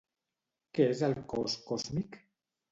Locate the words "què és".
0.77-1.05